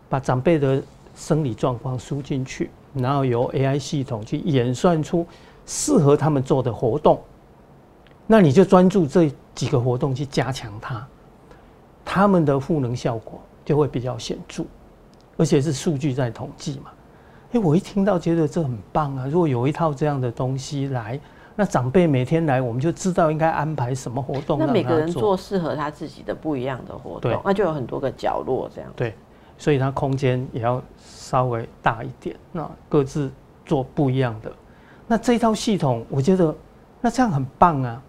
[0.09, 0.83] 把长辈的
[1.14, 5.27] 生理状况输进去，然后由 AI 系统去演算出
[5.64, 7.21] 适合他们做的活动。
[8.27, 11.07] 那你就专注这几个活动去加强它，
[12.05, 14.64] 他们的赋能效果就会比较显著，
[15.37, 16.90] 而且是数据在统计嘛。
[17.53, 19.27] 哎，我一听到觉得这很棒啊！
[19.31, 21.19] 如果有一套这样的东西来，
[21.55, 24.59] 那长辈每天来，我们就知道应该安排什么活动。
[24.59, 28.92] 那每个人做适合他自己的不一样的活动，那就有很多个角落这样。
[28.97, 29.14] 对，
[29.59, 33.31] 所以它空间也要稍微大一点，那各自
[33.64, 34.53] 做不一样的。
[35.07, 36.55] 那这套系统，我觉得
[37.01, 38.03] 那这样很棒啊。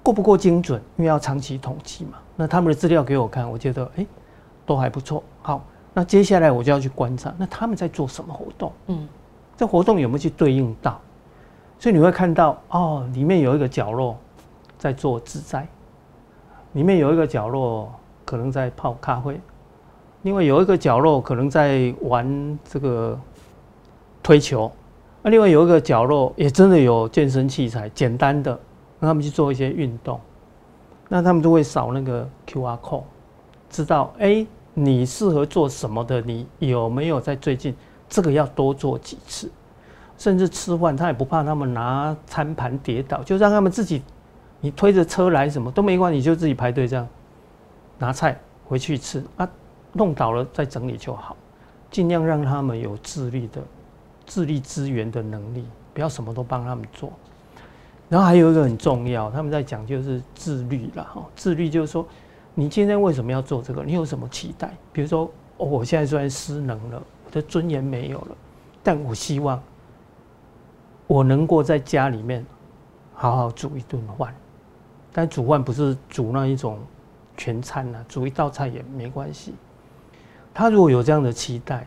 [0.00, 0.80] 够不够精准？
[0.96, 2.18] 因为要长期统计嘛。
[2.34, 4.06] 那他们的资料给我看，我觉得哎，
[4.64, 5.22] 都还不错。
[5.42, 8.72] 好，那接下来我就要去观察，那他们在做什么活动？
[8.86, 9.06] 嗯，
[9.54, 10.98] 这活动有没有去对应到？
[11.78, 14.16] 所以你会看到哦，里面有一个角落
[14.78, 15.66] 在做自在，
[16.72, 17.92] 里面有一个角落
[18.24, 19.38] 可能在泡咖啡，
[20.22, 23.18] 另外有一个角落可能在玩这个
[24.22, 24.70] 推球，
[25.22, 28.58] 那另外有一个角落也真的有健身器材，简单的。
[29.00, 30.20] 让他们去做一些运动，
[31.08, 33.04] 那他们都会扫那个 Q R code，
[33.70, 36.20] 知道哎，你适合做什么的？
[36.22, 37.72] 你有没有在最近
[38.08, 39.48] 这个要多做几次？
[40.16, 44.02] 甚至吃饭，他也不怕他们拿餐盘跌倒，就让他们自己，
[44.60, 47.06] 你推着车来什么都没关系，就自己排队这样
[47.98, 49.48] 拿菜回去吃啊，
[49.98, 51.36] 弄倒了再整理就好，
[51.90, 53.60] 尽量让他们有自律的、
[54.24, 57.12] 自力资源的能力，不要什么都帮他们做。
[58.08, 61.26] 然后还有一个很重要，他们在讲就是自律了哈。
[61.34, 62.06] 自律就是说，
[62.54, 63.82] 你今天为什么要做这个？
[63.82, 64.72] 你有什么期待？
[64.92, 68.36] 比如说，我现在虽然失能了，我的尊严没有了，
[68.82, 69.60] 但我希望
[71.06, 72.46] 我能够在家里面
[73.12, 74.32] 好好煮一顿饭。
[75.12, 76.78] 但煮饭不是煮那一种
[77.36, 79.52] 全餐呐，煮一道菜也没关系。
[80.58, 81.86] 他如果有这样的期待，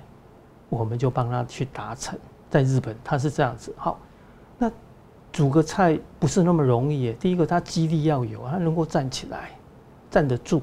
[0.69, 2.17] 我们就帮他去达成。
[2.49, 3.75] 在日本，他是这样子。
[3.75, 3.99] 好，
[4.57, 4.71] 那。
[5.29, 7.13] 煮个菜不是那么容易。
[7.13, 9.51] 第一个，他肌力要有，他能够站起来，
[10.09, 10.61] 站得住。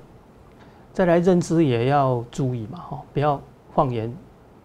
[0.92, 3.40] 再来，认知也要注意嘛，哈，不要
[3.75, 4.14] 放盐，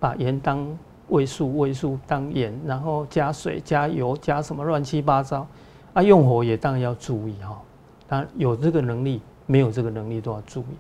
[0.02, 0.66] 把盐当
[1.08, 5.48] 味素，味素当盐，然后加水、加油、加什么乱七八糟。
[5.94, 7.62] 啊，用火也当然要注意哈。
[8.08, 10.78] 当然有这个能力，没有这个能力都要注意。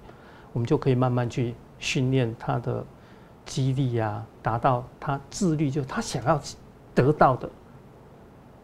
[0.51, 2.81] 我们就可以慢慢去训练他的
[3.45, 6.39] 肌力啊，达到他自律，就他想要
[6.95, 7.49] 得到的。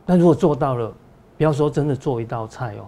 [0.06, 0.90] 但如果做到了，
[1.38, 2.88] 不要说真的做一道菜哦，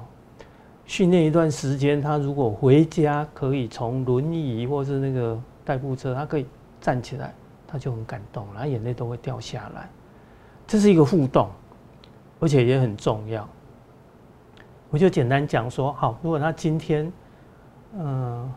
[0.86, 6.46] 训练一段时间，他如果回家可以从轮椅或是那个代步车，他可以
[6.80, 7.36] 站起来，
[7.68, 9.90] 他就很感动，然后眼泪都会掉下来。
[10.66, 11.50] 这是一个互动，
[12.40, 13.46] 而且也很重要。
[14.90, 17.12] 我就简单讲说，好，如果他今天，
[17.98, 18.52] 嗯，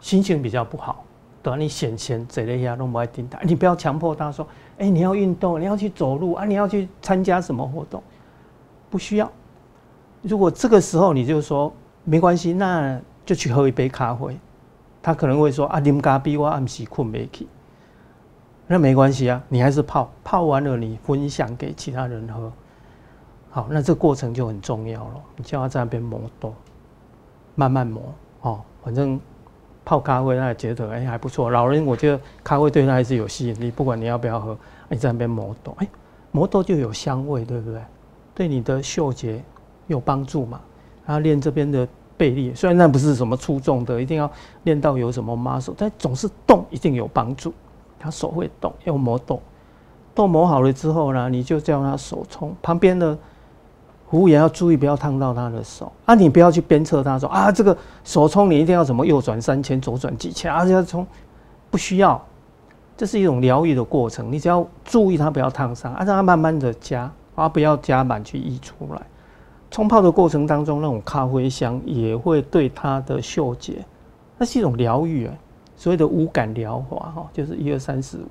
[0.00, 1.04] 心情比较不好。
[1.40, 3.38] 等你闲钱这类呀，都不爱听他。
[3.42, 8.02] 你不要强迫他说：“哎，你要运动，你要去走路啊，你要去参加什么活动？”
[8.90, 9.30] 不需要。
[10.20, 11.72] 如果这个时候你就说
[12.04, 14.36] 没关系，那就去喝一杯咖啡。
[15.00, 17.48] 他可能会说：“啊，啉咖啡我暗时困没起。”
[18.66, 22.52] 那没关系啊，你还是泡泡完了，你分享给其他人喝。
[23.48, 25.22] 好，那这个过程就很重要了。
[25.36, 26.52] 你叫他在那边磨豆，
[27.54, 28.02] 慢慢磨
[28.42, 29.18] 哦，反正。
[29.88, 31.48] 泡咖啡，他也觉得哎还不错。
[31.48, 34.54] 老人我觉得咖啡对他还是有吸引力，不管你要不要喝，
[34.90, 35.88] 你在那边磨豆，哎，
[36.30, 37.80] 磨豆就有香味，对不对？
[38.34, 39.42] 对你的嗅觉
[39.86, 40.60] 有帮助嘛？
[41.06, 44.30] 然后练这边的背力，虽然那不是什么出众的，一定要
[44.64, 47.54] 练到有什么 muscle，但总是动一定有帮助。
[47.98, 49.40] 他手会动，要磨豆，
[50.14, 53.16] 豆磨好了之后呢，你就叫他手冲旁边的。
[54.10, 56.14] 服务员要注意，不要烫到他的手啊！
[56.14, 61.06] 你不要去鞭策他说啊，这个手冲你一定要怎么右转三千，左转几千，而且要冲，
[61.70, 62.20] 不需要，
[62.96, 64.32] 这是一种疗愈的过程。
[64.32, 69.02] 你只要注意他不要烫伤，啊，让他慢慢的加，啊，不要加满去溢出来。
[69.70, 73.84] 冲泡的过程当中，那种咖啡香也会对他的嗅觉，
[74.38, 75.34] 那是一种疗愈啊。
[75.76, 78.26] 所谓的无感疗法哈，就是一二三四五，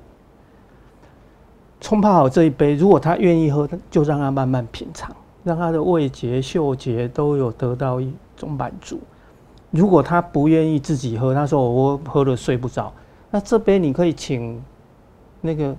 [1.80, 5.14] 冲泡好这一杯，如果他愿意喝，就让他慢慢品尝，
[5.48, 9.00] 让他的味觉、嗅觉都有得到一种满足。
[9.70, 12.92] 如果他不愿意自己喝，他说我喝了睡不着，
[13.30, 14.62] 那这杯你可以请
[15.40, 15.74] 那个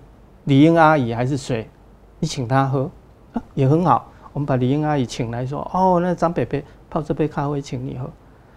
[0.46, 1.70] 李英阿姨还是谁，
[2.20, 2.90] 你请他喝
[3.54, 4.12] 也很好。
[4.34, 8.10] 我们把李英阿姨请来说，哦，那张北北泡这杯咖啡请你喝，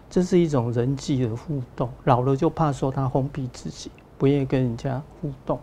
[0.09, 1.90] 这是一种人际的互动。
[2.05, 5.59] 老了就怕说他封闭自己，不愿意跟人家互动。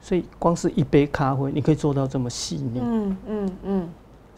[0.00, 2.80] 所以光是一杯咖啡，你可以做到这么细腻。
[2.82, 3.88] 嗯嗯嗯。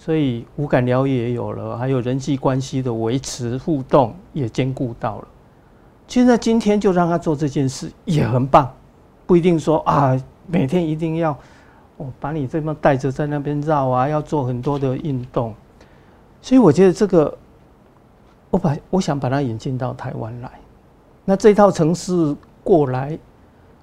[0.05, 5.29] 所以无感疗也有了，还有人际关系的维持互动也兼顾到了。
[6.07, 8.71] 现在今天就让他做这件事也很棒，
[9.25, 10.15] 不一定说啊，
[10.47, 11.35] 每天一定要
[11.97, 15.55] 我把你这么带着在那边绕啊，要做很多的运动。
[16.43, 17.35] 所以我觉得这个，
[18.51, 20.51] 我把我想把它引进到台湾来。
[21.25, 23.19] 那这套城市过来。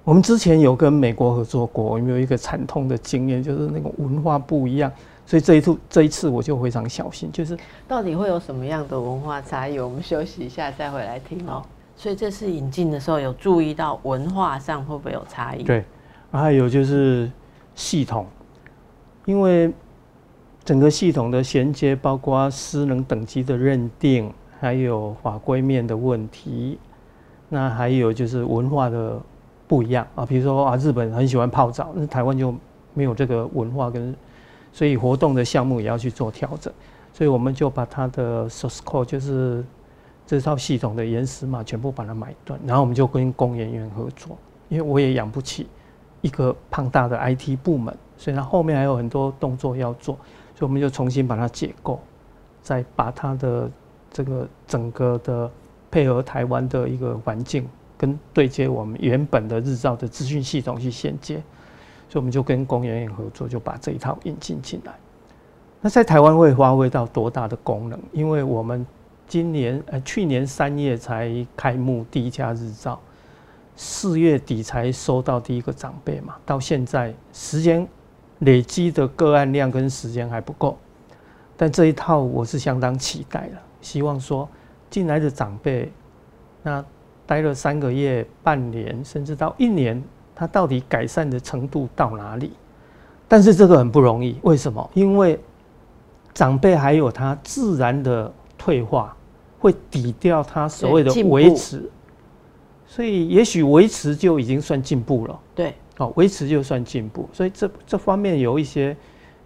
[0.04, 4.90] 我们之前有跟美国合作过，我们有一个惨痛的经验，就是那个文化不一样，
[5.32, 7.56] 所以这一次这一次我就非常小心，就是
[7.88, 9.78] 到底会有什么样的文化差异？
[9.78, 11.62] 我们休息一下再回来听哦。
[11.96, 15.62] 所以这次引进的时候有注意到文化上会不会有差异？
[15.62, 15.82] 对，
[16.30, 17.30] 还有就是
[17.74, 18.26] 系统，
[19.24, 19.72] 因为
[20.66, 26.78] 整个系统的衔接，包括失能等级的认定，还有法规面的问题，
[27.48, 29.18] 那还有就是文化的。
[29.66, 32.54] 不一样啊，比如说啊，日本很喜欢泡澡，那台湾就
[32.92, 34.14] 没有这个文化跟，
[34.72, 36.72] 所以活动的项目也要去做调整，
[37.12, 39.62] 所以我们就把它的 source code 就是
[40.26, 44.36] 这套系统的原始码全部把它买断，然后我们就跟工研院合作，
[44.68, 45.66] 因为我也养不起
[46.22, 50.14] 一个庞大的 IT 部门，所以它后面还有很多动作要做，
[50.54, 52.00] 所以我们就重新把它解构，
[52.62, 53.70] 再把它的
[54.10, 55.50] 这个整个的
[55.90, 57.68] 配合台湾的一个环境。
[57.98, 61.40] 跟对接我们原本的日照的资讯系统去衔接，
[62.12, 64.92] 所以我们就跟工研院合作，就把这一套引进进来。
[65.80, 67.98] 那在台湾会发挥到多大的功能？
[68.12, 68.86] 因为我们
[69.26, 73.00] 今年呃去年三月才开幕第一家日照，
[73.76, 77.88] 四月底才收到第一个长辈嘛，到现在时间
[78.40, 80.76] 累积的个案量跟时间还不够，
[81.56, 84.46] 但这一套我是相当期待的，希望说
[84.90, 85.90] 进来的长辈
[86.62, 86.84] 那。
[87.24, 90.02] 待了三个月、半年，甚至到一年，
[90.34, 92.52] 他到底改善的程度到哪里？
[93.28, 94.90] 但是这个很不容易，为什么？
[94.94, 95.38] 因为
[96.34, 99.16] 长辈还有他自然的退化，
[99.58, 101.90] 会抵掉他所谓的维持，
[102.86, 105.40] 所以也许维持就已经算进步了。
[105.54, 108.96] 对，哦，维持就算进步，所以这这方面有一些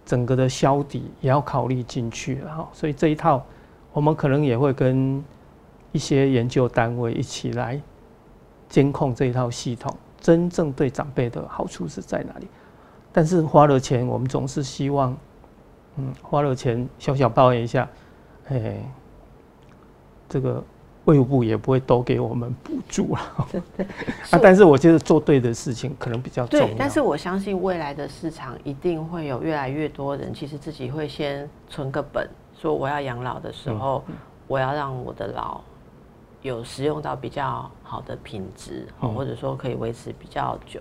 [0.05, 2.69] 整个的消底也要考虑进去了哈。
[2.73, 3.45] 所以这一套，
[3.93, 5.23] 我们可能也会跟。
[5.93, 7.81] 一些研究单位一起来
[8.69, 12.47] 监控这一套系统，真正对长辈的好处是在哪里？
[13.13, 15.15] 但是花了钱，我们总是希望，
[15.95, 17.87] 嗯，花了钱小小抱怨一下，
[18.49, 18.77] 哎，
[20.29, 20.63] 这个
[21.05, 23.21] 卫务部也不会都给我们补助了。
[24.29, 26.67] 啊，但是我觉得做对的事情可能比较重要。
[26.77, 34.03] 但是我相信未来的市场一定会有越来越多人，其实自己会先存个本，说我要养老的时候，
[34.47, 35.61] 我要让我的老。
[36.47, 40.79] 有使用到比较好的品质，或者说可以维持比较久，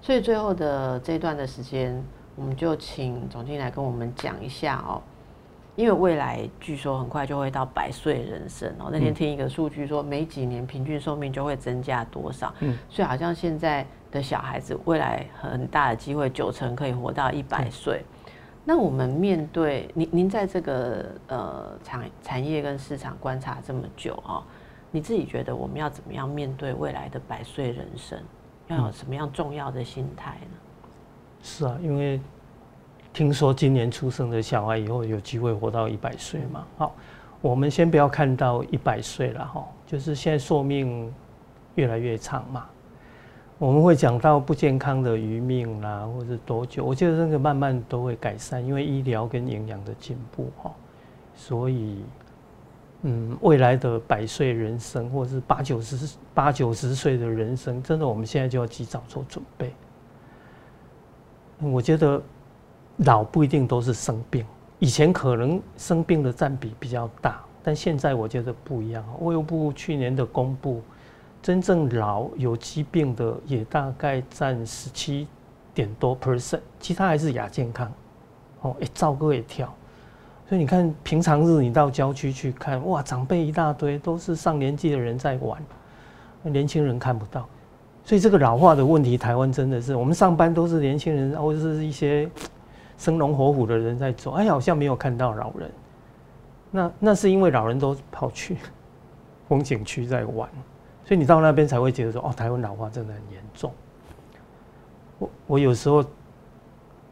[0.00, 2.02] 所以最后的这段的时间，
[2.34, 5.02] 我们就请总经理来跟我们讲一下哦。
[5.74, 8.90] 因为未来据说很快就会到百岁人生哦。
[8.92, 12.52] 那天听一个数据说，每几年平均寿命就会增加多少？
[12.60, 18.04] 嗯，所以好像现在的小孩子未来很大的机会，九成可以活到一百岁。
[18.64, 24.42] 那我们面对您，您在这个呃产产业跟市场观察这么久哦。
[24.94, 28.18] 你自己觉得我们要怎么样面对未来的百岁人生？
[28.68, 30.56] 要有什么样重要的心态呢？
[31.42, 32.20] 是啊，因为
[33.12, 36.64] 听说今年出生的小孩以后有机会活到一百岁嘛。
[36.76, 36.94] 好，
[37.40, 41.12] 我们先不要看到一百岁了哈，就是现在寿命
[41.74, 42.66] 越来越长嘛。
[43.58, 46.84] 我们会讲到不健康的余命啦，或者多久？
[46.84, 50.70] 我觉得这个慢慢都会改善，因为医疗跟营养的进步哈，
[51.34, 52.04] 所以。
[53.02, 59.72] 嗯，未来的百岁人生，或者是八九十八九十岁的人生，真的，我们现在就要及早做准备。
[61.58, 62.22] 我觉得
[62.98, 64.46] 老不一定都是生病，
[64.78, 69.04] 以前可能生病的占比比较大，但现在我觉得不一样。
[69.20, 70.80] 卫生部去年的公布，
[71.42, 75.26] 真正老有疾病的也大概占十七
[75.74, 77.92] 点多 percent，其他还是亚健康。
[78.60, 79.74] 哦，一照歌也跳。
[80.52, 85.58] 所以你看，平常日你到郊区去看，哇，长辈一大堆，都是上年纪的人在玩。
[86.42, 87.48] 年轻人看不到，
[88.04, 92.28] 所以这个老化的问题，台湾真的是我们上班都是年轻人，或者是一些
[92.98, 95.70] 生龙活虎的人在走，哎，好像没有看到老人。
[96.70, 98.58] 那那是因为老人都跑去
[99.48, 100.46] 风景区在玩，
[101.06, 103.72] 所以你到那边才会觉得说，哦，台湾老化真的很严重。
[105.18, 106.04] 我我有时候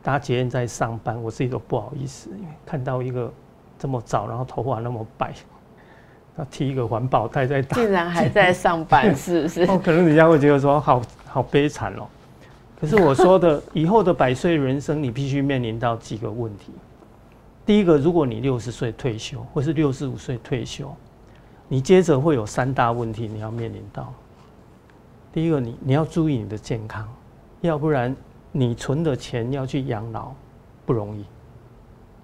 [0.02, 3.32] 搭捷运在上班，我自己都不好意思，因为看到一个
[3.78, 5.32] 这么早，然后头发那么白。
[6.36, 9.62] 他提一个环保袋在打，竟然 还在上班，是不是？
[9.64, 12.06] 哦，可能人家会觉得说好好悲惨哦。
[12.80, 16.72] 可是我说的以后的百岁人生，你必须面临到几个问题。
[17.66, 20.90] 第一个，如果你六十岁退休，或是六十五岁退休，
[21.68, 24.10] 你接着会有三大问题你要面临到。
[25.32, 27.06] 第一个，你你要注意你的健康，
[27.60, 28.16] 要不然
[28.52, 30.32] 你存的钱要去养老
[30.84, 31.24] 不容易。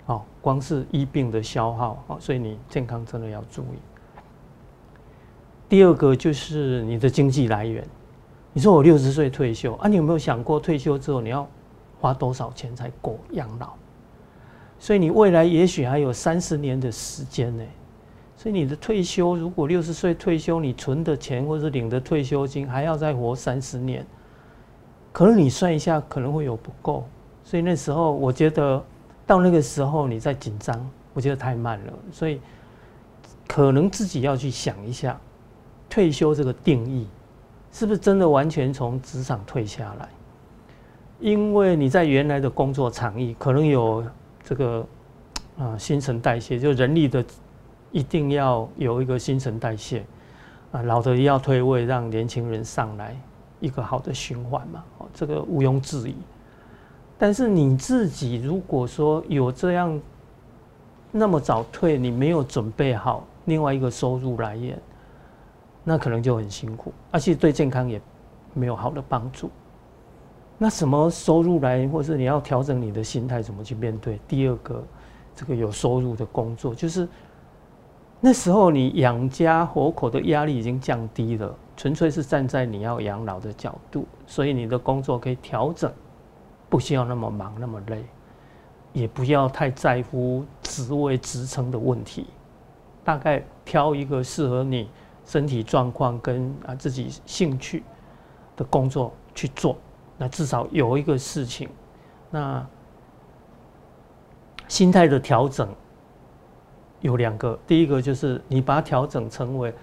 [0.07, 3.79] 哦，光是医病的消耗哦，所以你健康真的要注意。
[5.69, 7.85] 第二个就是你的经济来源。
[8.53, 11.47] 你说我六十岁退休啊，你有没有想过退休之后你要
[12.01, 13.71] 花多少钱才够养老？
[14.79, 17.65] 所以你未来也许还有三十年的时间呢。
[18.37, 24.07] 所以你的退休如果六十岁退休，你存的钱或者领的退休金还要再活三十年，
[25.17, 27.09] 可能你算一下可能会有不够。
[27.43, 28.85] 所以那时候我觉得
[29.27, 31.93] 到那个时候你再紧张，我觉得太慢了。
[32.13, 32.39] 所以
[33.49, 35.19] 可能自己要去想一下。
[35.89, 37.07] 退休这个定义，
[37.73, 40.07] 是不是真的完全从职场退下来？
[41.19, 44.05] 因为你在原来的工作场域，可能有
[44.45, 44.87] 这个
[45.57, 47.25] 啊新陈代谢，就人力的
[47.91, 50.05] 一定要有一个新陈代谢
[50.73, 53.17] 啊，老的要退位，让年轻人上来，
[53.61, 56.15] 一个好的循环嘛，哦，这个毋庸置疑。
[57.19, 60.01] 但是你自己如果说有这样
[61.11, 64.79] 那么早退，你没有准备好另外一个收入来源。
[65.89, 68.01] 那可能就很辛苦，而且对健康也
[68.55, 69.49] 没有好的帮助。
[70.59, 74.19] 那什么收入来源，或是你要调整你的心态，怎么去面对？
[74.27, 74.83] 第二个，
[75.33, 77.09] 这个有收入的工作，就是
[78.21, 85.93] 那时候你养家活口的压力已经降低了，纯粹是站在你要养老的角度，所以你的工作可以调整，
[86.69, 88.05] 不需要那么忙那么累，
[88.93, 92.27] 也不要太在乎职位职称的问题，
[93.05, 94.89] 大概挑一个适合你。
[95.29, 97.83] 身体状况跟啊自己兴趣
[98.55, 99.77] 的工作去做，
[100.17, 101.69] 那至少有一个事情，
[102.31, 102.65] 那
[104.69, 105.69] 心态的调整
[107.01, 109.75] 有两个，第一个就是你把它调整成为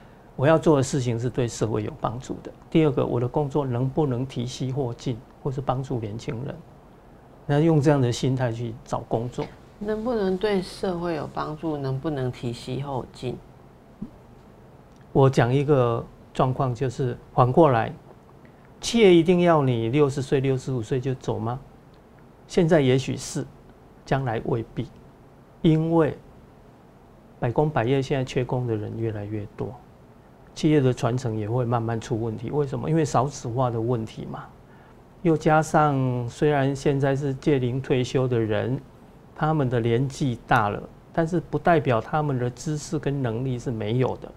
[0.44, 6.54] 我要做的事情是对社会有帮助的；第二个，我的工作能不能提息或进，或是帮助年轻人，
[7.46, 9.46] 那用这样的心态去找工作，
[9.80, 13.38] 能不能对社会有帮助，能不能提息后进？
[15.14, 17.94] 我讲一个状况，就是反过来，
[18.82, 21.58] 企业一定要你六十岁、六十五岁就走吗？
[22.50, 23.48] 现在也许是，
[24.06, 24.90] 将来未必，
[25.62, 26.18] 因为
[27.40, 29.74] 百工百业现在缺工的人越来越多，
[30.56, 32.52] 企业的传承也会慢慢出问题。
[32.52, 32.90] 为什么？
[32.90, 34.46] 因为少子化的问题嘛，
[35.22, 38.80] 又加上虽然现在是届龄退休的人，
[39.36, 40.82] 他们的年纪大了，
[41.12, 44.32] 但是不代表他们的知识跟能力是没有的。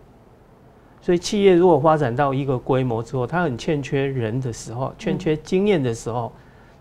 [1.03, 6.33] 所以，企业如果发展到一个规模之后，它很欠缺人的时候，欠缺经验的时候，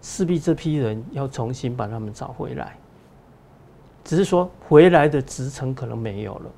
[0.02, 2.76] 势必这批人要重新把他们找回来。
[4.04, 6.52] 只是说，回来的职称可能没有了。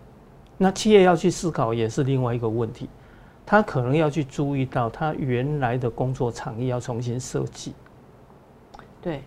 [0.58, 2.90] 那企业要去思考，也是另外一个问题。
[3.46, 7.74] 他可能要去注意到，他原来的工作场域要重新设计。
[9.02, 9.22] 对，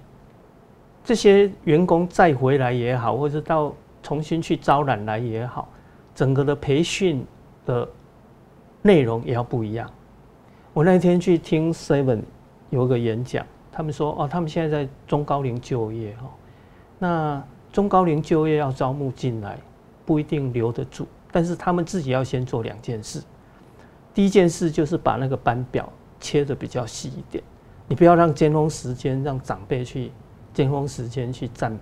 [1.05, 3.73] 这些员工再回来也好，或者到
[4.03, 5.69] 重新去招揽来也好，
[6.15, 7.25] 整个的培训
[7.65, 7.89] 的。
[8.83, 9.91] 内容也要不一样。
[10.73, 12.23] 我那天去听 Seven
[12.71, 16.31] 有个演讲，他们说哦，他们现在在中高龄就业哈。
[16.99, 19.59] 那中高龄就业要招募进来，
[20.07, 23.23] 不一定留得住，但是他们自己要先做两件事。
[24.13, 27.43] 第一件事就是把那个班表切的比较细一点，
[27.89, 30.11] 你不要让尖峰时间让长辈去
[30.53, 31.79] 尖峰时间去占，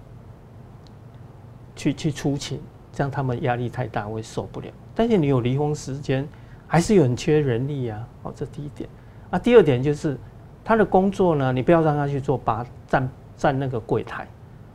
[1.75, 2.61] 去去出勤，
[2.93, 4.69] 这样他们压力太大会受不了。
[4.95, 6.29] 但是你有离峰时间。
[6.71, 8.87] 还是有很缺人力呀，哦，这第一点。
[9.31, 10.19] 啊，第二点就是
[10.63, 14.29] 他的工作呢，你不要让他去做把站站那个柜台，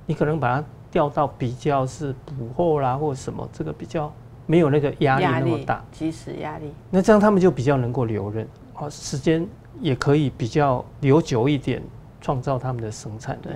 [0.08, 4.12] 你可能把他调到比较是补货啦或什么，这个比较
[4.46, 6.72] 没有那个压力那么大，即时压力。
[6.90, 9.48] 那这样他们就比较能够留任，哦，时间
[9.80, 11.82] 也可以比较留久一点，
[12.22, 13.38] 创造他们的生产。
[13.42, 13.54] 对。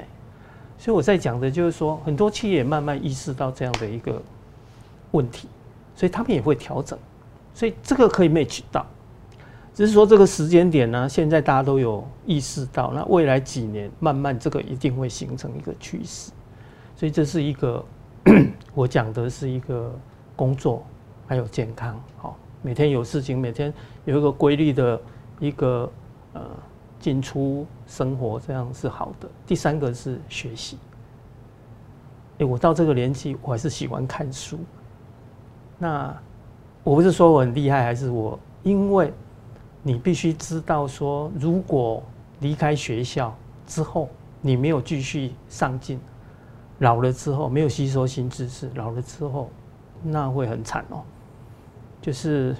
[0.77, 4.21] 所以我在讲的就是说，很多企业慢慢意识到这样的一个
[5.11, 5.47] 问题，
[5.95, 6.97] 所以他们也会调整。
[7.53, 8.85] 所以这个可以 match 到，
[9.73, 16.31] 只是说这个时间点呢，现在大家都有意识到，那未来几年慢慢这个一定会形成一个趋势，
[16.95, 17.83] 所以这是一个
[18.75, 19.91] 我讲的是一个
[20.37, 20.81] 工作
[21.27, 23.73] 还有健康，好，每天有事情，每天
[24.05, 25.01] 有一个规律的
[25.39, 25.91] 一个
[26.31, 26.41] 呃
[26.97, 29.27] 进出生活，这样是好的。
[29.45, 30.77] 第三个是学习，
[32.37, 34.57] 哎，我到这个年纪，我还是喜欢看书。
[35.77, 36.15] 那
[36.85, 39.11] 我不是说我很厉害，还是我因为。
[39.83, 42.03] 你必须知道，说如果
[42.41, 43.33] 离开学校
[43.65, 44.09] 之后，
[44.41, 45.97] 你没有继续上进，
[46.79, 49.49] 老了之后没有吸收新知识，老了之后
[50.03, 51.03] 那会很惨哦。
[52.01, 52.55] 就是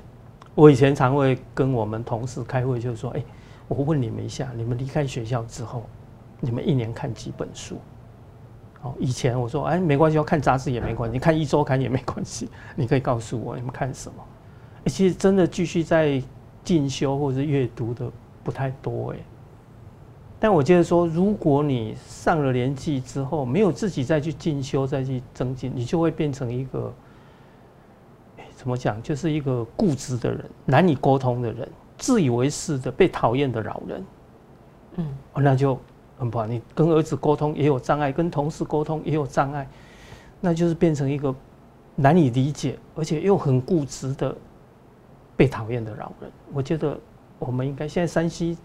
[0.56, 3.24] 我以前常会跟我们同事开会，就说，哎，
[3.68, 5.84] 我问你们一下，你们离开学校之后，
[6.40, 7.78] 你们一年看几本书？
[8.82, 14.24] 哦，以前我说，哎，没关系，要看杂志也没关系，看一周刊也没关系， 你可以告诉我你们看什么。
[14.86, 16.22] 其实真的继续在。
[16.64, 18.12] 进修或者是阅读的
[18.44, 19.18] 不太多哎，
[20.38, 26.94] 但我接着说，如果你上了年纪之后，没有自己再去进修、再去增进，你就会变成一个，
[28.68, 31.65] 怎么讲，就是一个固执的人、难以沟通的人、
[31.97, 34.05] 自以为是的、被讨厌的老人。
[34.97, 35.80] 嗯，那就
[36.20, 36.45] 很不好。
[36.45, 39.65] 你跟儿子沟通也有障碍，跟同事沟通也有障碍，
[40.41, 41.34] 那就是变成一个
[41.95, 44.36] 难以理解，而且又很固执的。
[45.38, 46.99] 被讨厌的老人，我觉得
[47.39, 48.57] 我们应该现在山西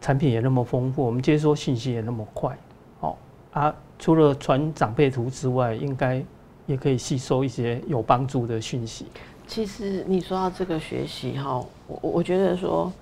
[0.00, 2.56] 产品也那么丰富，我们接收信息也那么快，
[3.00, 3.16] 哦
[3.52, 6.24] 啊，除了传长辈图之外，应该
[6.68, 9.06] 也可以吸收一些有帮助的讯息。
[9.48, 11.58] 其实你说到这个学习哈，
[11.88, 12.92] 我我觉得说，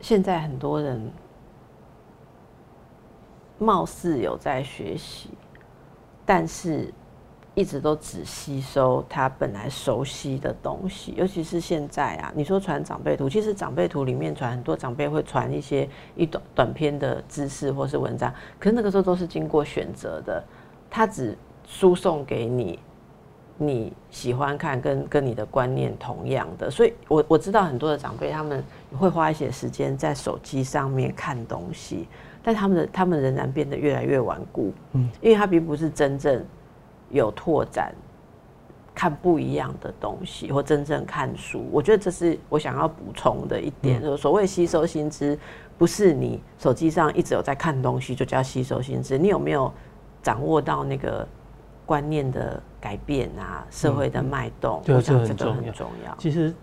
[0.00, 1.10] 现在很多人
[3.58, 5.30] 貌似有在学习，
[6.24, 6.94] 但是。
[7.54, 20.44] 一直都只吸收他本来熟悉的东西，尤其是现在啊，你说传长辈图，其实长辈图里面传很多长辈会传一些一短短篇的知识或是文章，可是那个时候都是经过选择的，
[20.88, 21.36] 他只
[21.68, 22.80] 输送给你
[23.58, 28.64] 你喜欢看跟跟你的观念同样的，所以我我知道很多的长辈他们
[28.98, 32.08] 会花一些时间在手机上面看东西，
[32.42, 36.44] 但他们的他们仍然变得越来越顽固，嗯，因为他并不是真正。
[37.10, 37.90] 有拓展，
[38.94, 43.98] 看不一样的东西，或真正看书，我觉得这是我想要补充的一点。
[44.02, 45.38] 就是所谓吸收新知，
[45.78, 49.16] 不是你手机上一直有在看东西就叫吸收新知。
[49.16, 49.72] 你有没有
[50.22, 51.26] 掌握到那个
[51.88, 53.66] 观念的改变啊？
[53.70, 55.56] 社会的脉动，对，这个很重
[56.04, 56.14] 要。
[56.18, 56.54] 其实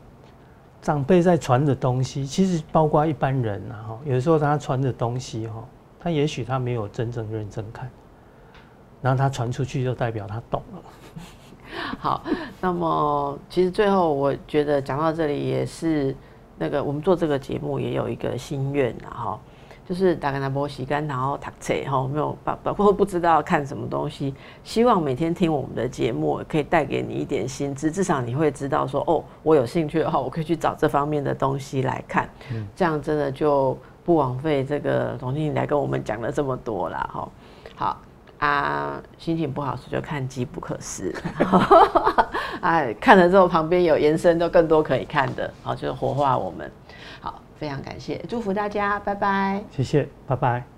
[0.83, 5.65] 长辈在传的东西，其实包括一般人啊，哈，有的时候他传的东西，哈，
[5.99, 7.89] 他也许他没有真正认真看。
[9.01, 10.81] 然后他传出去，就代表他懂了。
[11.97, 12.23] 好，
[12.61, 16.15] 那么其实最后我觉得讲到这里也是
[16.55, 19.39] 那个我们做这个节目也有一个心愿啊，哈，
[19.87, 24.33] 就是大概那波洗干然后读册哈，没有包包括不知道看什么东西，
[24.63, 32.29] 希望每天听我们的节目可以带给你一点薪资，至少你会知道说哦，我有兴趣的话，我可以去找这方面的东西来看，
[32.75, 37.29] 这样真的就不枉费这个总经理来跟我们讲了这么多了哈。
[37.75, 38.01] 好。
[38.37, 41.11] 啊，心情不好时就看《机不可失》，
[42.59, 46.69] 哎，看了之后旁边有延伸，就更多可以看的，好，就是活化我们。
[47.57, 49.63] 非常感谢，祝福大家，拜拜。
[49.71, 50.74] 谢谢，拜拜。